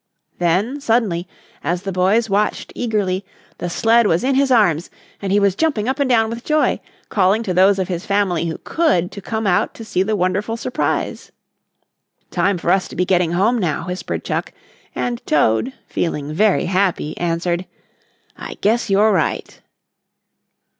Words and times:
Then 0.39 0.79
suddenly, 0.81 1.27
as 1.63 1.83
the 1.83 1.91
boys 1.91 2.27
watched 2.27 2.73
eagerly, 2.75 3.23
the 3.59 3.69
sled 3.69 4.07
was 4.07 4.23
in 4.23 4.33
his 4.33 4.49
arms 4.49 4.89
and 5.21 5.31
he 5.31 5.39
was 5.39 5.53
jumping 5.53 5.87
up 5.87 5.99
and 5.99 6.09
down 6.09 6.27
with 6.27 6.43
joy, 6.43 6.79
calling 7.09 7.43
to 7.43 7.53
those 7.53 7.77
of 7.77 7.87
his 7.87 8.03
family 8.03 8.47
who 8.47 8.57
could, 8.63 9.11
to 9.11 9.21
come 9.21 9.45
out 9.45 9.75
to 9.75 9.85
see 9.85 10.01
the 10.01 10.15
wonderful 10.15 10.57
surprise. 10.57 11.31
"Time 12.31 12.57
for 12.57 12.71
us 12.71 12.87
to 12.87 12.95
be 12.95 13.05
getting 13.05 13.33
home 13.33 13.59
now," 13.59 13.83
whispered 13.85 14.23
Chuck, 14.25 14.53
and 14.95 15.23
Toad, 15.27 15.71
feeling 15.85 16.33
very 16.33 16.65
happy, 16.65 17.15
answered: 17.19 17.67
"I 18.35 18.55
guess 18.55 18.89
you're 18.89 19.11
right." 19.11 19.61